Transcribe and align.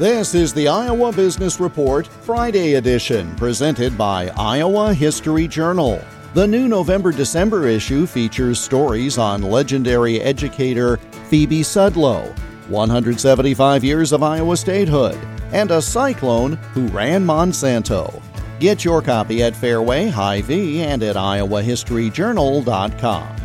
This 0.00 0.34
is 0.34 0.52
the 0.54 0.66
Iowa 0.66 1.12
Business 1.12 1.60
Report 1.60 2.06
Friday 2.06 2.76
edition, 2.76 3.36
presented 3.36 3.98
by 3.98 4.32
Iowa 4.34 4.94
History 4.94 5.46
Journal. 5.46 6.02
The 6.32 6.46
new 6.46 6.68
November 6.68 7.12
December 7.12 7.68
issue 7.68 8.06
features 8.06 8.58
stories 8.58 9.18
on 9.18 9.42
legendary 9.42 10.22
educator 10.22 10.96
Phoebe 11.28 11.60
Sudlow, 11.60 12.34
175 12.70 13.84
years 13.84 14.12
of 14.12 14.22
Iowa 14.22 14.56
statehood, 14.56 15.18
and 15.52 15.70
a 15.70 15.82
cyclone 15.82 16.54
who 16.72 16.86
ran 16.86 17.22
Monsanto. 17.22 18.22
Get 18.58 18.86
your 18.86 19.02
copy 19.02 19.42
at 19.42 19.52
Fareway, 19.52 20.10
Hy-Vee, 20.10 20.80
and 20.80 21.02
at 21.02 21.16
iowahistoryjournal.com. 21.16 23.36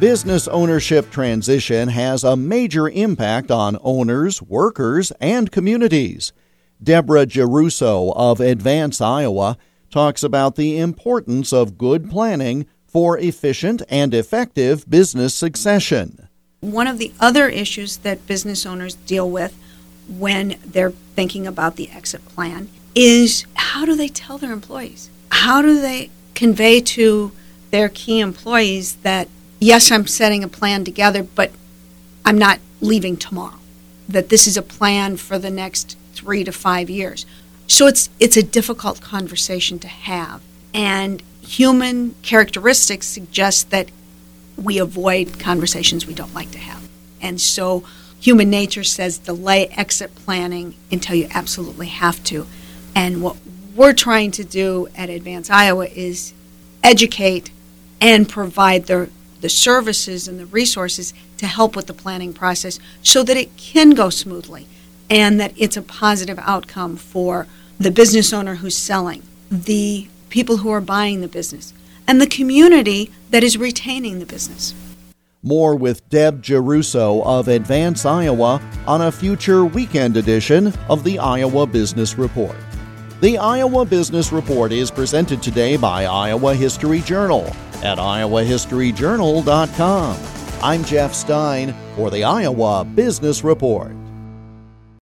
Business 0.00 0.48
ownership 0.48 1.10
transition 1.10 1.88
has 1.88 2.24
a 2.24 2.34
major 2.34 2.88
impact 2.88 3.50
on 3.50 3.76
owners, 3.82 4.40
workers, 4.40 5.12
and 5.20 5.52
communities. 5.52 6.32
Deborah 6.82 7.26
Geruso 7.26 8.14
of 8.16 8.40
Advance 8.40 9.02
Iowa 9.02 9.58
talks 9.90 10.22
about 10.22 10.56
the 10.56 10.78
importance 10.78 11.52
of 11.52 11.76
good 11.76 12.08
planning 12.08 12.66
for 12.86 13.18
efficient 13.18 13.82
and 13.90 14.14
effective 14.14 14.88
business 14.88 15.34
succession. 15.34 16.30
One 16.60 16.86
of 16.86 16.96
the 16.96 17.12
other 17.20 17.50
issues 17.50 17.98
that 17.98 18.26
business 18.26 18.64
owners 18.64 18.94
deal 18.94 19.30
with 19.30 19.54
when 20.08 20.56
they're 20.64 20.92
thinking 20.92 21.46
about 21.46 21.76
the 21.76 21.90
exit 21.90 22.26
plan 22.28 22.70
is 22.94 23.44
how 23.52 23.84
do 23.84 23.94
they 23.94 24.08
tell 24.08 24.38
their 24.38 24.52
employees? 24.52 25.10
How 25.30 25.60
do 25.60 25.78
they 25.78 26.08
convey 26.34 26.80
to 26.80 27.32
their 27.70 27.90
key 27.90 28.20
employees 28.20 28.96
that 28.96 29.28
yes, 29.60 29.92
I'm 29.92 30.06
setting 30.06 30.42
a 30.42 30.48
plan 30.48 30.84
together, 30.84 31.22
but 31.22 31.52
I'm 32.24 32.38
not 32.38 32.58
leaving 32.80 33.16
tomorrow. 33.16 33.58
That 34.08 34.28
this 34.28 34.46
is 34.46 34.56
a 34.56 34.62
plan 34.62 35.16
for 35.16 35.38
the 35.38 35.50
next 35.50 35.96
three 36.14 36.42
to 36.42 36.50
five 36.50 36.90
years. 36.90 37.26
So 37.68 37.86
it's 37.86 38.10
it's 38.18 38.36
a 38.36 38.42
difficult 38.42 39.00
conversation 39.00 39.78
to 39.78 39.88
have, 39.88 40.42
and 40.74 41.22
human 41.40 42.16
characteristics 42.22 43.06
suggest 43.06 43.70
that 43.70 43.90
we 44.56 44.78
avoid 44.78 45.38
conversations 45.38 46.06
we 46.06 46.14
don't 46.14 46.34
like 46.34 46.50
to 46.50 46.58
have, 46.58 46.88
and 47.22 47.40
so 47.40 47.84
human 48.18 48.50
nature 48.50 48.84
says 48.84 49.18
delay 49.18 49.68
exit 49.68 50.14
planning 50.14 50.74
until 50.90 51.14
you 51.14 51.28
absolutely 51.30 51.86
have 51.86 52.22
to. 52.24 52.46
And 52.94 53.22
what 53.22 53.36
we're 53.74 53.92
trying 53.92 54.32
to 54.32 54.44
do 54.44 54.88
at 54.96 55.08
Advance 55.08 55.48
Iowa 55.48 55.86
is 55.86 56.34
educate 56.82 57.50
and 58.00 58.28
provide 58.28 58.86
the 58.86 59.08
the 59.40 59.48
services 59.48 60.28
and 60.28 60.38
the 60.38 60.46
resources 60.46 61.14
to 61.38 61.46
help 61.46 61.76
with 61.76 61.86
the 61.86 61.94
planning 61.94 62.32
process 62.32 62.78
so 63.02 63.22
that 63.22 63.36
it 63.36 63.56
can 63.56 63.90
go 63.90 64.10
smoothly 64.10 64.66
and 65.08 65.40
that 65.40 65.52
it's 65.56 65.76
a 65.76 65.82
positive 65.82 66.38
outcome 66.40 66.96
for 66.96 67.46
the 67.78 67.90
business 67.90 68.32
owner 68.32 68.56
who's 68.56 68.76
selling, 68.76 69.22
the 69.50 70.06
people 70.28 70.58
who 70.58 70.70
are 70.70 70.80
buying 70.80 71.20
the 71.20 71.28
business, 71.28 71.72
and 72.06 72.20
the 72.20 72.26
community 72.26 73.10
that 73.30 73.42
is 73.42 73.56
retaining 73.56 74.18
the 74.18 74.26
business. 74.26 74.74
More 75.42 75.74
with 75.74 76.06
Deb 76.10 76.42
Geruso 76.42 77.24
of 77.24 77.48
Advance 77.48 78.04
Iowa 78.04 78.60
on 78.86 79.00
a 79.00 79.10
future 79.10 79.64
weekend 79.64 80.18
edition 80.18 80.74
of 80.88 81.02
the 81.02 81.18
Iowa 81.18 81.66
Business 81.66 82.18
Report. 82.18 82.56
The 83.20 83.36
Iowa 83.36 83.84
Business 83.84 84.32
Report 84.32 84.72
is 84.72 84.90
presented 84.90 85.42
today 85.42 85.76
by 85.76 86.06
Iowa 86.06 86.54
History 86.54 87.00
Journal 87.00 87.44
at 87.82 87.98
iowahistoryjournal.com. 87.98 90.16
I'm 90.62 90.84
Jeff 90.84 91.12
Stein 91.12 91.74
for 91.96 92.08
the 92.08 92.24
Iowa 92.24 92.82
Business 92.82 93.44
Report. 93.44 93.92